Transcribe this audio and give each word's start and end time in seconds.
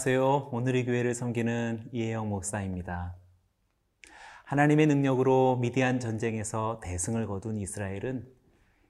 안녕하세요. 0.00 0.48
오늘의 0.52 0.86
교회를 0.86 1.14
섬기는 1.14 1.90
이혜영 1.92 2.30
목사입니다. 2.30 3.18
하나님의 4.44 4.86
능력으로 4.86 5.58
미디안 5.60 6.00
전쟁에서 6.00 6.80
대승을 6.82 7.26
거둔 7.26 7.58
이스라엘은 7.58 8.26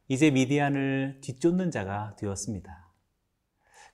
이제 0.07 0.31
미디안을 0.31 1.19
뒤쫓는 1.21 1.73
자가 1.73 2.15
되었습니다. 2.17 2.93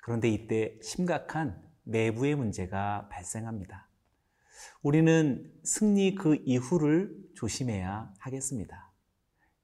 그런데 0.03 0.29
이때 0.29 0.79
심각한 0.83 1.59
내부의 1.85 2.35
문제가 2.35 3.09
발생합니다. 3.11 3.89
우리는 4.83 5.51
승리 5.65 6.17
그 6.17 6.43
이후를 6.45 7.17
조심해야 7.35 8.13
하겠습니다. 8.19 8.93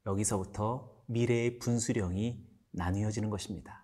여기서부터 0.07 1.03
미래의 1.05 1.59
분수령이 1.59 2.43
나뉘어지는 2.71 3.29
것입니다. 3.29 3.82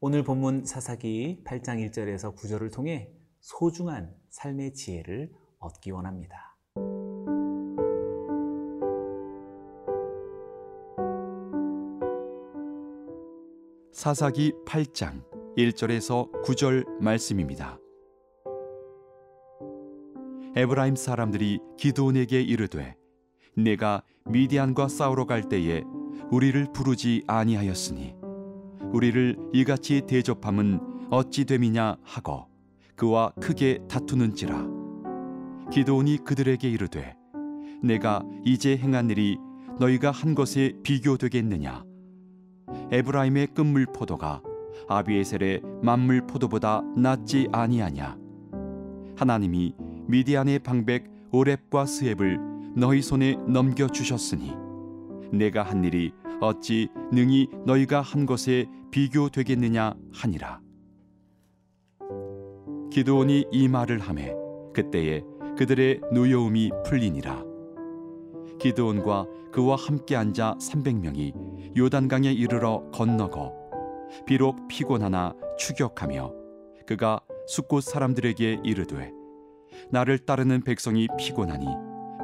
오늘 0.00 0.22
본문 0.22 0.64
사사기 0.64 1.42
8장 1.44 1.84
1절에서 1.90 2.32
9절을 2.36 2.72
통해 2.72 3.10
소중한 3.40 4.14
삶의 4.30 4.74
지혜를 4.74 5.32
얻기 5.58 5.90
원합니다. 5.90 6.56
사사기 13.90 14.52
8장 14.64 15.24
1절에서 15.56 16.30
9절 16.44 16.86
말씀입니다. 17.00 17.80
에브라임 20.54 20.94
사람들이 20.94 21.58
기도온에게 21.76 22.40
이르되 22.40 22.96
내가 23.56 24.04
미디안과 24.26 24.86
싸우러 24.86 25.26
갈 25.26 25.48
때에 25.48 25.82
우리를 26.30 26.72
부르지 26.72 27.24
아니하였으니 27.26 28.17
우리를 28.92 29.36
이같이 29.52 30.02
대접함은 30.06 31.08
어찌 31.10 31.44
됨이냐 31.44 31.96
하고 32.02 32.46
그와 32.96 33.32
크게 33.40 33.80
다투는지라. 33.88 34.66
기도온이 35.70 36.18
그들에게 36.24 36.68
이르되 36.68 37.14
내가 37.82 38.22
이제 38.44 38.76
행한 38.76 39.10
일이 39.10 39.38
너희가 39.78 40.10
한 40.10 40.34
것에 40.34 40.72
비교되겠느냐? 40.82 41.84
에브라임의 42.90 43.48
끝물 43.48 43.86
포도가 43.86 44.42
아비에셀의 44.88 45.62
만물 45.82 46.26
포도보다 46.26 46.82
낫지 46.96 47.48
아니하냐? 47.52 48.16
하나님이 49.16 49.74
미디안의 50.06 50.60
방백 50.60 51.04
오렙과 51.30 51.84
스앱을 51.86 52.38
너희 52.74 53.02
손에 53.02 53.36
넘겨 53.46 53.86
주셨으니 53.86 54.54
내가 55.32 55.62
한 55.62 55.84
일이 55.84 56.12
어찌 56.40 56.88
능히 57.12 57.48
너희가 57.66 58.00
한 58.00 58.26
것에 58.26 58.66
비교되겠느냐 58.90 59.94
하니라. 60.12 60.60
기도온이 62.90 63.46
이 63.50 63.68
말을 63.68 63.98
하매 63.98 64.34
그때에 64.72 65.22
그들의 65.56 66.00
노여움이 66.12 66.70
풀리니라. 66.84 67.44
기드온과 68.58 69.26
그와 69.52 69.76
함께 69.76 70.16
앉아 70.16 70.56
300명이 70.60 71.76
요단강에 71.76 72.32
이르러 72.32 72.88
건너고 72.92 73.52
비록 74.26 74.68
피곤하나 74.68 75.34
추격하며 75.58 76.32
그가 76.86 77.20
숫곳 77.46 77.84
사람들에게 77.84 78.60
이르되 78.64 79.12
나를 79.90 80.18
따르는 80.18 80.62
백성이 80.62 81.08
피곤하니 81.18 81.66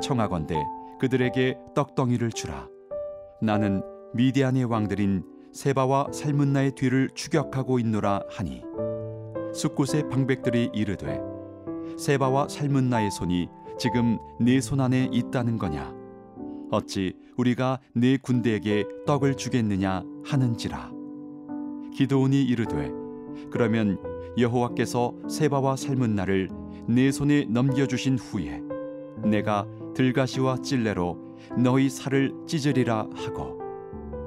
청하건대 0.02 0.62
그들에게 1.00 1.58
떡덩이를 1.74 2.30
주라 2.32 2.68
나는 3.40 3.82
미디안의 4.14 4.64
왕들인 4.66 5.24
세바와 5.52 6.12
살문나의 6.12 6.72
뒤를 6.76 7.10
추격하고 7.14 7.80
있노라 7.80 8.22
하니 8.30 8.62
숫곳의 9.52 10.08
방백들이 10.08 10.70
이르되 10.72 11.20
세바와 11.98 12.46
살문나의 12.48 13.10
손이 13.10 13.48
지금 13.76 14.18
네 14.40 14.58
손 14.58 14.80
안에 14.80 15.08
있다는 15.12 15.58
거냐? 15.58 15.92
어찌 16.70 17.14
우리가 17.36 17.80
네 17.92 18.16
군대에게 18.16 18.84
떡을 19.04 19.36
주겠느냐 19.36 20.04
하는지라? 20.24 20.92
기도온이 21.92 22.40
이르되 22.44 22.92
그러면 23.50 23.98
여호와께서 24.38 25.12
세바와 25.28 25.74
살문나를 25.74 26.50
네 26.88 27.10
손에 27.10 27.46
넘겨주신 27.48 28.18
후에 28.18 28.62
내가 29.24 29.66
들가시와 29.94 30.58
찔레로 30.58 31.18
너희 31.58 31.90
살을 31.90 32.32
찢으리라 32.46 33.08
하고 33.12 33.63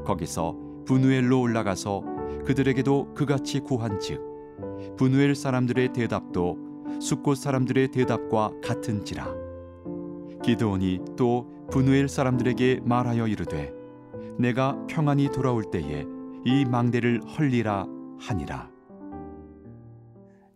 거기서 0.07 0.55
분우엘로 0.85 1.41
올라가서 1.41 2.01
그들에게도 2.45 3.13
그같이 3.13 3.59
구한즉 3.59 4.95
분우엘 4.95 5.35
사람들의 5.35 5.91
대답도 5.91 6.57
숫곳 7.01 7.37
사람들의 7.37 7.89
대답과 7.89 8.53
같은지라 8.63 9.35
기드온이 10.43 11.01
또 11.17 11.67
분우엘 11.69 12.07
사람들에게 12.07 12.81
말하여 12.85 13.27
이르되 13.27 13.73
내가 14.39 14.77
평안히 14.87 15.29
돌아올 15.29 15.69
때에 15.71 16.05
이 16.45 16.63
망대를 16.65 17.21
헐리라 17.27 17.85
하니라 18.19 18.71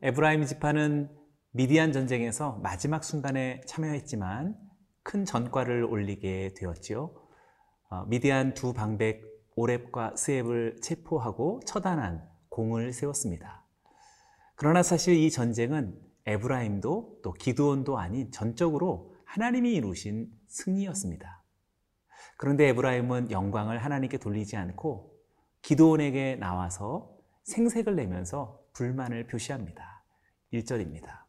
에브라임 0.02 0.46
지파는 0.46 1.10
미디안 1.52 1.92
전쟁에서 1.92 2.58
마지막 2.64 3.04
순간에 3.04 3.60
참여했지만 3.68 4.56
큰 5.04 5.26
전과를 5.26 5.84
올리게 5.84 6.54
되었지요. 6.56 7.12
어, 7.90 8.06
미디안 8.06 8.54
두 8.54 8.72
방백 8.72 9.31
오렙과 9.56 10.16
스앱을 10.16 10.78
체포하고 10.82 11.62
처단한 11.66 12.28
공을 12.50 12.94
세웠습니다. 12.94 13.66
그러나 14.56 14.84
사실 14.84 15.16
이 15.16 15.32
전쟁은 15.32 16.00
에브라임도 16.26 17.20
또 17.24 17.34
기드온도 17.34 17.98
아닌 17.98 18.32
전적으로 18.32 19.16
하나님이 19.26 19.74
이루신 19.74 20.30
승리였습니다. 20.48 21.44
그런데 22.38 22.68
에브라임은 22.70 23.32
영광을 23.32 23.84
하나님께 23.84 24.18
돌리지 24.18 24.58
않고 24.58 25.16
기드온에게 25.62 26.36
나와서 26.36 27.18
생색을 27.44 27.96
내면서 27.96 28.60
불만을 28.74 29.28
표시합니다. 29.28 30.04
1절입니다. 30.54 31.22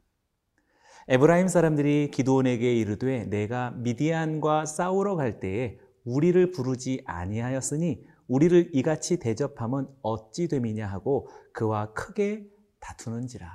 에브라임 1.08 1.48
사람들이 1.48 2.10
기드온에게 2.12 2.74
이르되 2.74 3.24
내가 3.24 3.72
미디안과 3.72 4.66
싸우러 4.66 5.16
갈 5.16 5.40
때에 5.40 5.78
우리를 6.04 6.50
부르지 6.52 7.02
아니하였으니 7.06 8.06
우리를 8.32 8.70
이같이 8.72 9.18
대접함은 9.18 9.86
어찌 10.00 10.48
됨이냐 10.48 10.86
하고 10.86 11.28
그와 11.52 11.92
크게 11.92 12.46
다투는지라. 12.80 13.46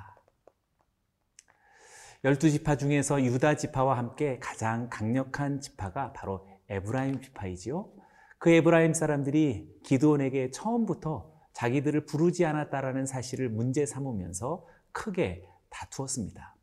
열두 2.22 2.48
지파 2.48 2.76
중에서 2.76 3.20
유다 3.24 3.56
지파와 3.56 3.98
함께 3.98 4.38
가장 4.38 4.88
강력한 4.88 5.60
지파가 5.60 6.12
바로 6.12 6.48
에브라임 6.68 7.20
지파이지요. 7.20 7.90
그 8.38 8.50
에브라임 8.50 8.94
사람들이 8.94 9.80
기도원에게 9.82 10.52
처음부터 10.52 11.32
자기들을 11.54 12.06
부르지 12.06 12.44
않았다라는 12.44 13.04
사실을 13.04 13.48
문제 13.48 13.84
삼으면서 13.84 14.64
크게 14.92 15.44
다투었습니다. 15.70 16.54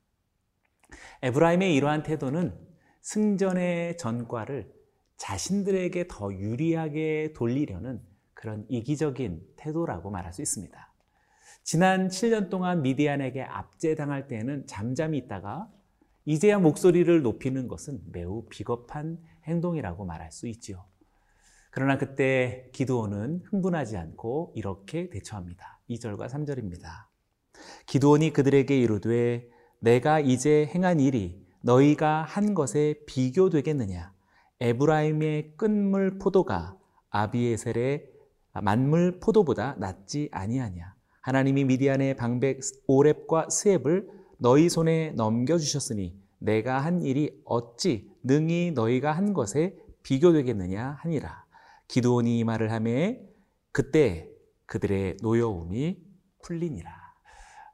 에브라임의 1.21 1.75
이러한 1.75 2.03
태도는 2.03 2.57
승전의 3.01 3.97
전과를 3.97 4.74
자신들에게 5.17 6.07
더 6.09 6.33
유리하게 6.33 7.33
돌리려는 7.35 8.01
그런 8.33 8.65
이기적인 8.69 9.41
태도라고 9.55 10.11
말할 10.11 10.33
수 10.33 10.41
있습니다. 10.41 10.93
지난 11.63 12.09
7년 12.09 12.49
동안 12.49 12.81
미디안에게 12.81 13.41
압제당할 13.41 14.27
때는 14.27 14.67
잠잠히 14.67 15.17
있다가 15.17 15.69
이제야 16.25 16.59
목소리를 16.59 17.21
높이는 17.21 17.67
것은 17.67 18.01
매우 18.11 18.45
비겁한 18.49 19.19
행동이라고 19.45 20.05
말할 20.05 20.31
수 20.31 20.47
있지요. 20.47 20.85
그러나 21.71 21.97
그때 21.97 22.69
기도원은 22.71 23.43
흥분하지 23.45 23.97
않고 23.97 24.53
이렇게 24.55 25.09
대처합니다. 25.09 25.81
2절과 25.89 26.29
3절입니다. 26.29 26.87
기도원이 27.85 28.31
그들에게 28.31 28.79
이르되 28.79 29.47
내가 29.79 30.19
이제 30.19 30.67
행한 30.73 30.99
일이 30.99 31.45
너희가 31.61 32.23
한 32.23 32.53
것에 32.53 33.01
비교되겠느냐? 33.05 34.14
에브라임의 34.61 35.53
끝물 35.57 36.17
포도가 36.17 36.77
아비에셀의 37.09 38.09
만물 38.61 39.19
포도보다 39.19 39.75
낫지 39.79 40.29
아니하냐? 40.31 40.95
하나님이 41.21 41.65
미디안의 41.65 42.15
방백 42.15 42.61
오렙과 42.87 43.49
스앱을 43.49 44.09
너희 44.37 44.69
손에 44.69 45.11
넘겨 45.11 45.57
주셨으니 45.57 46.15
내가 46.39 46.79
한 46.79 47.01
일이 47.01 47.41
어찌 47.45 48.09
능히 48.23 48.71
너희가 48.73 49.11
한 49.11 49.33
것에 49.33 49.75
비교되겠느냐 50.03 50.97
하니라. 50.99 51.45
기도원이 51.87 52.39
이 52.39 52.43
말을 52.43 52.71
하매 52.71 53.21
그때 53.71 54.29
그들의 54.67 55.17
노여움이 55.21 55.97
풀리니라. 56.43 56.91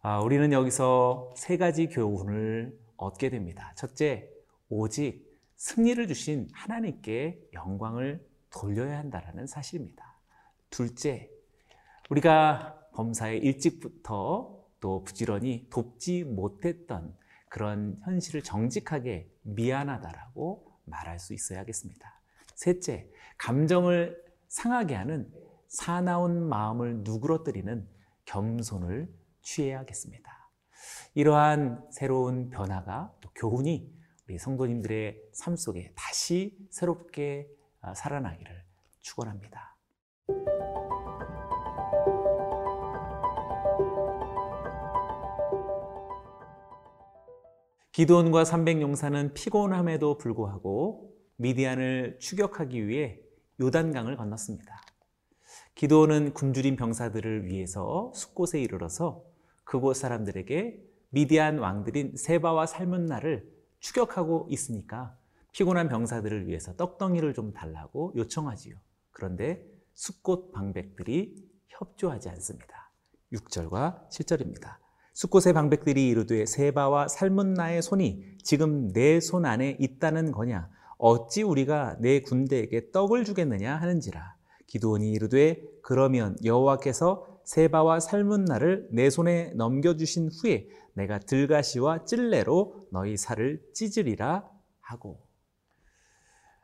아, 0.02 0.20
우리는 0.22 0.52
여기서 0.52 1.32
세 1.36 1.58
가지 1.58 1.88
교훈을 1.88 2.76
얻게 2.98 3.30
됩니다. 3.30 3.74
첫째, 3.76 4.30
오직 4.70 5.31
승리를 5.62 6.08
주신 6.08 6.48
하나님께 6.54 7.40
영광을 7.54 8.28
돌려야 8.50 8.98
한다는 8.98 9.46
사실입니다. 9.46 10.18
둘째, 10.72 11.30
우리가 12.10 12.80
범사에 12.94 13.38
일찍부터 13.38 14.60
또 14.80 15.04
부지런히 15.04 15.68
돕지 15.70 16.24
못했던 16.24 17.16
그런 17.48 18.00
현실을 18.06 18.42
정직하게 18.42 19.30
미안하다라고 19.44 20.66
말할 20.86 21.20
수 21.20 21.36
있어야겠습니다. 21.36 22.12
셋째, 22.56 23.08
감정을 23.38 24.20
상하게 24.48 24.96
하는 24.96 25.32
사나운 25.68 26.42
마음을 26.50 27.02
누그러뜨리는 27.04 27.88
겸손을 28.26 29.14
취해야겠습니다. 29.44 30.50
이러한 31.14 31.86
새로운 31.92 32.50
변화가 32.50 33.14
또 33.22 33.30
교훈이 33.36 34.01
우리 34.28 34.38
성도님들의 34.38 35.30
삶 35.34 35.56
속에 35.56 35.92
다시 35.96 36.58
새롭게 36.70 37.50
아, 37.82 37.94
살아나기를 37.94 38.64
축원합니다. 39.02 39.76
기도원과 47.92 48.44
300용사는 48.44 49.34
피곤함에도 49.34 50.18
불구하고 50.18 51.14
미디안을 51.36 52.20
추격하기 52.20 52.88
위해 52.88 53.20
요단강을 53.60 54.16
건넜습니다. 54.16 54.82
기도원은 55.76 56.34
굶주린 56.34 56.76
병사들을 56.78 57.46
위해서 57.48 58.12
숲곳에 58.16 58.62
이르러서 58.62 59.24
그곳 59.64 59.96
사람들에게 59.96 60.82
미디안 61.10 61.60
왕들인 61.60 62.16
세바와 62.16 62.66
살문나를 62.66 63.61
추격하고 63.82 64.48
있으니까 64.50 65.16
피곤한 65.52 65.90
병사들을 65.90 66.48
위해서 66.48 66.76
떡덩이를 66.76 67.34
좀 67.34 67.52
달라고 67.52 68.14
요청하지요. 68.16 68.76
그런데 69.12 69.66
숲곳 69.94 70.54
방백들이 70.54 71.36
협조하지 71.68 72.30
않습니다. 72.30 72.92
6절과 73.34 74.10
7절입니다. 74.10 74.78
숲곳의 75.14 75.54
방백들이 75.54 76.08
이르되 76.08 76.46
세바와 76.46 77.10
살문나의 77.10 77.82
손이 77.82 78.38
지금 78.44 78.94
내 78.94 79.20
손 79.20 79.46
안에 79.46 79.76
있다는 79.80 80.32
거냐 80.32 80.70
어찌 80.98 81.44
우리가 81.44 81.98
내 82.00 82.22
군대에게 82.22 82.92
떡을 82.92 83.26
주겠느냐 83.26 83.76
하는지라 83.76 84.36
기도원이 84.68 85.12
이르되 85.12 85.62
그러면 85.82 86.38
여호와께서 86.46 87.31
세바와 87.46 88.00
살문나를 88.00 88.90
내 88.92 89.10
손에 89.10 89.52
넘겨주신 89.56 90.30
후에 90.42 90.68
내가 90.94 91.20
들가시와 91.20 92.06
찔레로 92.06 92.88
너희 92.92 93.18
살을 93.18 93.62
찢으리라 93.74 94.50
하고 94.80 95.26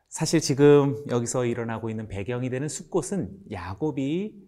사실 0.09 0.39
지금 0.39 1.03
여기서 1.09 1.45
일어나고 1.45 1.89
있는 1.89 2.07
배경이 2.07 2.49
되는 2.49 2.67
숲곳은 2.67 3.37
야곱이 3.51 4.47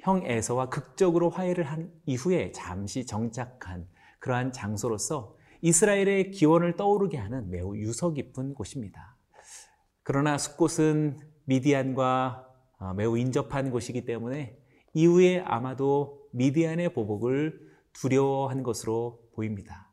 형 0.00 0.24
에서와 0.24 0.68
극적으로 0.68 1.28
화해를 1.28 1.64
한 1.64 1.92
이후에 2.06 2.52
잠시 2.52 3.04
정착한 3.04 3.88
그러한 4.20 4.52
장소로서 4.52 5.36
이스라엘의 5.60 6.30
기원을 6.30 6.76
떠오르게 6.76 7.16
하는 7.16 7.50
매우 7.50 7.76
유서 7.76 8.12
깊은 8.12 8.54
곳입니다. 8.54 9.16
그러나 10.04 10.38
숲곳은 10.38 11.18
미디안과 11.44 12.46
어, 12.78 12.94
매우 12.94 13.18
인접한 13.18 13.70
곳이기 13.70 14.04
때문에 14.04 14.56
이후에 14.94 15.40
아마도 15.40 16.28
미디안의 16.32 16.92
보복을 16.92 17.60
두려워한 17.92 18.62
것으로 18.62 19.20
보입니다. 19.34 19.92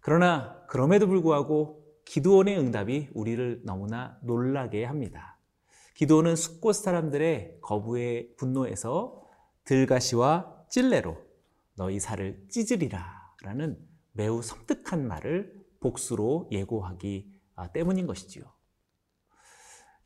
그러나 0.00 0.64
그럼에도 0.68 1.06
불구하고 1.06 1.84
기도원의 2.04 2.58
응답이 2.58 3.10
우리를 3.14 3.62
너무나 3.64 4.18
놀라게 4.22 4.84
합니다. 4.84 5.38
기도는 5.94 6.36
숲곳 6.36 6.76
사람들의 6.76 7.58
거부의 7.60 8.34
분노에서 8.36 9.22
들가시와 9.64 10.64
찔레로 10.70 11.18
너희 11.76 12.00
살을 12.00 12.46
찢으리라 12.48 13.04
라는 13.42 13.78
매우 14.12 14.42
섬뜩한 14.42 15.06
말을 15.06 15.54
복수로 15.80 16.48
예고하기 16.50 17.32
아, 17.54 17.72
때문인 17.72 18.06
것이지요. 18.06 18.44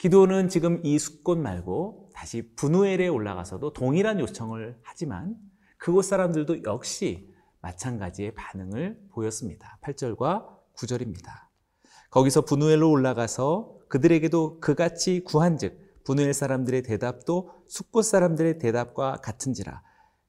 기도는 0.02 0.48
지금 0.48 0.80
이 0.82 0.98
숲곳 0.98 1.38
말고 1.38 2.10
다시 2.12 2.42
분우엘에 2.56 3.06
올라가서도 3.06 3.72
동일한 3.72 4.18
요청을 4.18 4.80
하지만 4.82 5.36
그곳 5.78 6.06
사람들도 6.06 6.64
역시 6.64 7.32
마찬가지의 7.60 8.34
반응을 8.34 8.98
보였습니다. 9.12 9.78
8절과 9.80 10.48
9절입니다. 10.74 11.28
거기서 12.10 12.40
분우엘로 12.40 12.90
올라가서 12.90 13.76
그들에게도 13.86 14.58
그같이 14.58 15.22
구한즉 15.22 16.02
분우엘 16.02 16.34
사람들의 16.34 16.82
대답도 16.82 17.52
숫곳 17.68 18.02
사람들의 18.02 18.58
대답과 18.58 19.20
같은지라 19.22 19.84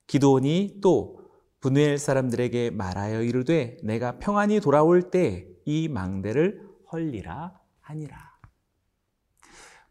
기도원이 0.06 0.82
또 0.84 1.20
분우엘 1.62 1.98
사람들에게 1.98 2.70
말하여 2.70 3.24
이르되 3.24 3.78
내가 3.82 4.20
평안히 4.20 4.60
돌아올 4.60 5.10
때 5.10 5.52
이 5.66 5.88
망대를 5.88 6.62
헐리라 6.92 7.60
하니라 7.80 8.33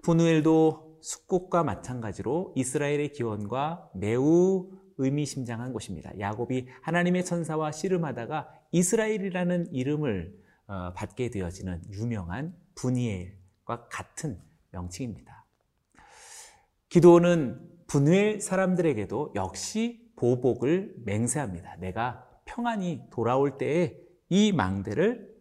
분우엘도 0.02 0.98
숫곳과 1.00 1.64
마찬가지로 1.64 2.52
이스라엘의 2.56 3.12
기원과 3.12 3.90
매우 3.94 4.70
의미심장한 4.98 5.72
곳입니다. 5.72 6.18
야곱이 6.18 6.68
하나님의 6.82 7.24
천사와 7.24 7.72
씨름하다가 7.72 8.48
이스라엘이라는 8.72 9.72
이름을 9.72 10.42
어, 10.66 10.92
받게 10.94 11.30
되어지는 11.30 11.82
유명한 11.92 12.54
분이엘과 12.74 13.88
같은 13.90 14.40
명칭입니다. 14.70 15.44
기도는 16.88 17.68
분우엘 17.86 18.40
사람들에게도 18.40 19.32
역시 19.34 20.10
보복을 20.16 20.94
맹세합니다. 21.04 21.76
내가 21.76 22.28
평안히 22.44 23.02
돌아올 23.10 23.58
때에 23.58 23.98
이 24.28 24.52
망대를 24.52 25.32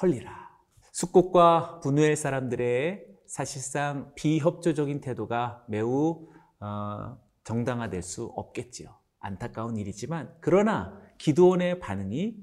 헐리라. 0.00 0.50
숙곡과 0.92 1.80
분우엘 1.80 2.16
사람들의 2.16 3.11
사실상 3.26 4.12
비협조적인 4.14 5.00
태도가 5.00 5.64
매우 5.68 6.28
어, 6.60 7.18
정당화될 7.44 8.02
수 8.02 8.26
없겠지요. 8.36 8.88
안타까운 9.18 9.76
일이지만 9.76 10.34
그러나 10.40 11.00
기도원의 11.18 11.80
반응이 11.80 12.36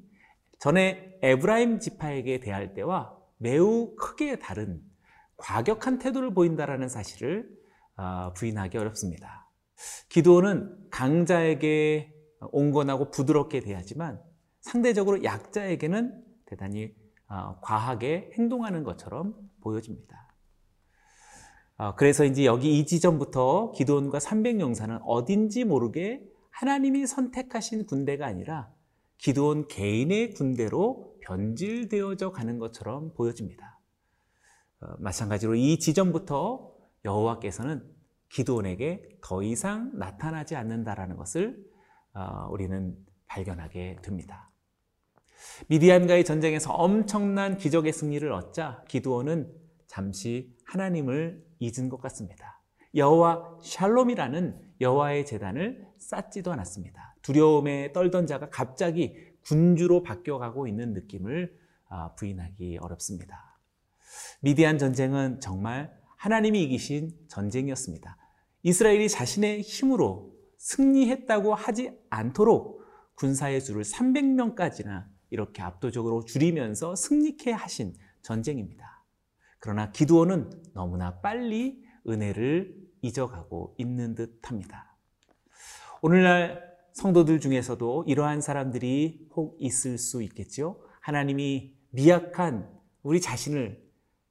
전에 0.59 1.17
에브라임 1.21 1.79
지파에게 1.79 2.39
대할 2.39 2.74
때와 2.74 3.17
매우 3.38 3.95
크게 3.95 4.39
다른 4.39 4.81
과격한 5.38 6.00
태도를 6.00 6.33
보인다라는 6.33 6.89
사실을 6.89 7.50
아, 7.95 8.33
부인하기 8.33 8.77
어렵습니다. 8.77 9.50
기도는 10.09 10.89
강자에게 10.89 12.13
온건하고 12.51 13.12
부드럽게 13.12 13.62
대하지만 13.62 14.21
상대적으로 14.62 15.24
약자에게는 15.24 16.24
대단히 16.45 16.93
아, 17.27 17.59
과하게 17.62 18.31
행동하는 18.38 18.83
것처럼 18.83 19.36
보여집니다. 19.62 20.18
아, 21.81 21.95
그래서 21.95 22.25
이제 22.25 22.43
여기 22.43 22.77
이 22.77 22.86
지점부터 22.86 23.71
기도원과 23.71 24.17
300용사는 24.17 25.00
어딘지 25.05 25.63
모르게 25.63 26.21
하나님이 26.50 27.07
선택하신 27.07 27.86
군대가 27.86 28.25
아니라 28.25 28.69
기도원 29.17 29.65
개인의 29.69 30.33
군대로 30.33 31.15
변질되어져 31.21 32.33
가는 32.33 32.59
것처럼 32.59 33.13
보여집니다. 33.13 33.79
어, 34.81 34.88
마찬가지로 35.00 35.55
이 35.55 35.79
지점부터 35.79 36.69
여호와께서는 37.05 37.89
기도원에게 38.27 39.17
더 39.21 39.41
이상 39.41 39.98
나타나지 39.98 40.57
않는다라는 40.57 41.15
것을 41.15 41.65
어, 42.13 42.50
우리는 42.51 42.98
발견하게 43.27 44.00
됩니다. 44.01 44.51
미디안과의 45.69 46.25
전쟁에서 46.25 46.74
엄청난 46.74 47.55
기적의 47.55 47.93
승리를 47.93 48.29
얻자 48.29 48.83
기도원은 48.89 49.68
잠시 49.89 50.55
하나님을 50.65 51.43
잊은 51.60 51.89
것 51.89 52.00
같습니다. 52.00 52.62
여호와 52.96 53.60
샬롬이라는 53.62 54.75
여호와의 54.79 55.25
재단을 55.25 55.86
쌓지도 55.98 56.51
않았습니다. 56.53 57.15
두려움에 57.22 57.91
떨던 57.91 58.27
자가 58.27 58.50
갑자기 58.50 59.15
군주로 59.41 60.03
바뀌어가고 60.03 60.67
있는 60.67 60.93
느낌을 60.93 61.58
어, 61.89 62.15
부인하기 62.15 62.77
어렵습니다. 62.77 63.58
미디안 64.41 64.77
전쟁은 64.77 65.39
정말 65.41 65.91
하나님이 66.17 66.63
이기신 66.63 67.12
전쟁이었습니다. 67.27 68.15
이스라엘이 68.62 69.10
자신의 69.10 69.62
힘으로 69.62 70.34
승리했다고 70.58 71.55
하지 71.55 71.98
않도록 72.10 72.84
군사의 73.15 73.60
수를 73.60 73.84
300명까지나 73.84 75.05
이렇게 75.31 75.62
압도적으로 75.62 76.25
줄이면서 76.25 76.96
승리케 76.96 77.51
하신 77.51 77.96
전쟁입니다. 78.22 78.98
그러나 79.59 79.91
기도원은 79.91 80.49
너무나 80.73 81.19
빨리 81.19 81.83
은혜를 82.07 82.75
잊어가고 83.01 83.75
있는 83.77 84.15
듯 84.15 84.39
합니다. 84.49 84.97
오늘날 86.01 86.69
성도들 86.93 87.39
중에서도 87.39 88.05
이러한 88.07 88.41
사람들이 88.41 89.29
혹 89.35 89.57
있을 89.59 89.97
수 89.97 90.23
있겠죠. 90.23 90.81
하나님이 91.01 91.75
미약한 91.91 92.69
우리 93.03 93.21
자신을 93.21 93.81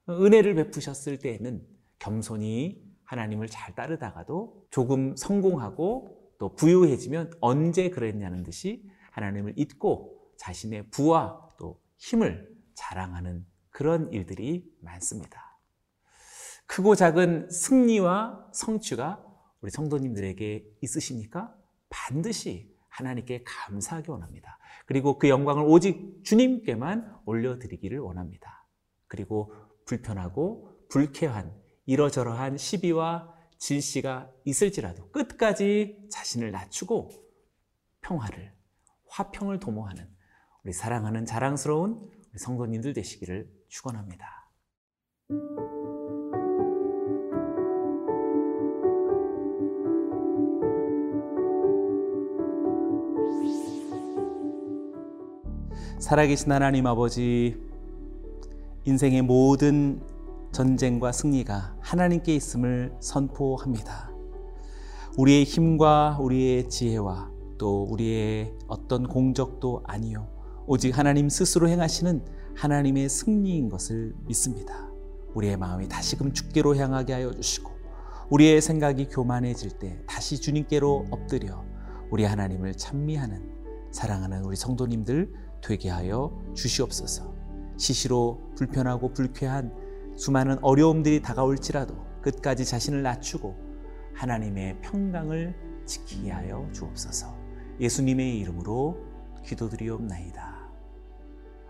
은혜를 0.09 0.55
베푸셨을 0.55 1.19
때에는 1.19 1.65
겸손히 1.99 2.83
하나님을 3.03 3.47
잘 3.47 3.73
따르다가도 3.75 4.67
조금 4.69 5.15
성공하고 5.15 6.33
또 6.37 6.55
부유해지면 6.55 7.31
언제 7.41 7.89
그랬냐는 7.89 8.43
듯이 8.43 8.87
하나님을 9.11 9.53
잊고 9.57 10.19
자신의 10.37 10.89
부와 10.89 11.49
또 11.57 11.81
힘을 11.97 12.55
자랑하는 12.75 13.45
그런 13.79 14.11
일들이 14.11 14.69
많습니다. 14.81 15.57
크고 16.65 16.95
작은 16.95 17.49
승리와 17.49 18.49
성취가 18.51 19.25
우리 19.61 19.71
성도님들에게 19.71 20.79
있으십니까? 20.81 21.55
반드시 21.87 22.75
하나님께 22.89 23.45
감사하기 23.45 24.11
원합니다. 24.11 24.59
그리고 24.85 25.17
그 25.17 25.29
영광을 25.29 25.63
오직 25.63 26.19
주님께만 26.25 27.21
올려드리기를 27.23 27.99
원합니다. 27.99 28.67
그리고 29.07 29.53
불편하고 29.85 30.85
불쾌한 30.89 31.55
이러저러한 31.85 32.57
시비와 32.57 33.33
질시가 33.59 34.29
있을지라도 34.43 35.09
끝까지 35.11 36.05
자신을 36.11 36.51
낮추고 36.51 37.11
평화를, 38.01 38.53
화평을 39.07 39.61
도모하는 39.61 40.05
우리 40.65 40.73
사랑하는 40.73 41.25
자랑스러운 41.25 42.11
우리 42.29 42.39
성도님들 42.39 42.91
되시기를 42.91 43.58
축원합니다. 43.69 44.25
살아계신 55.99 56.51
하나님 56.51 56.87
아버지, 56.87 57.57
인생의 58.85 59.21
모든 59.21 60.01
전쟁과 60.51 61.11
승리가 61.11 61.77
하나님께 61.81 62.33
있음을 62.35 62.95
선포합니다. 62.99 64.09
우리의 65.17 65.43
힘과 65.43 66.17
우리의 66.19 66.69
지혜와 66.69 67.31
또 67.57 67.83
우리의 67.83 68.53
어떤 68.67 69.07
공적도 69.07 69.83
아니요. 69.85 70.27
오직 70.65 70.97
하나님 70.97 71.29
스스로 71.29 71.67
행하시는 71.67 72.38
하나님의 72.55 73.09
승리인 73.09 73.69
것을 73.69 74.13
믿습니다. 74.25 74.89
우리의 75.33 75.57
마음이 75.57 75.87
다시금 75.87 76.33
주께로 76.33 76.75
향하게 76.75 77.13
하여 77.13 77.31
주시고 77.31 77.71
우리의 78.29 78.61
생각이 78.61 79.07
교만해질 79.09 79.79
때 79.79 79.99
다시 80.07 80.39
주님께로 80.39 81.07
엎드려 81.11 81.63
우리 82.11 82.23
하나님을 82.25 82.75
찬미하는 82.75 83.59
사랑하는 83.91 84.43
우리 84.43 84.55
성도님들 84.55 85.33
되게 85.61 85.89
하여 85.89 86.31
주시옵소서. 86.53 87.33
시시로 87.77 88.51
불편하고 88.55 89.13
불쾌한 89.13 89.73
수많은 90.15 90.59
어려움들이 90.61 91.21
다가올지라도 91.21 91.95
끝까지 92.21 92.65
자신을 92.65 93.01
낮추고 93.01 93.55
하나님의 94.13 94.81
평강을 94.81 95.55
지키게 95.85 96.29
하여 96.29 96.69
주옵소서. 96.73 97.35
예수님의 97.79 98.37
이름으로 98.39 98.97
기도드리옵나이다. 99.45 100.58